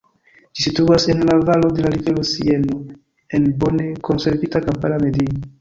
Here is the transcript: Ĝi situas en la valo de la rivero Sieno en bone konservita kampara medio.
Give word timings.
Ĝi 0.59 0.63
situas 0.67 1.05
en 1.13 1.21
la 1.29 1.35
valo 1.49 1.69
de 1.79 1.85
la 1.85 1.91
rivero 1.97 2.25
Sieno 2.31 2.79
en 3.39 3.47
bone 3.65 3.89
konservita 4.11 4.67
kampara 4.69 5.03
medio. 5.09 5.41